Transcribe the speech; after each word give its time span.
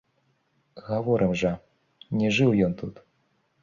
Гаворым 0.87 1.35
жа, 1.43 1.53
не 2.23 2.35
жыў 2.41 2.59
ён 2.71 2.79
тут. 2.85 2.95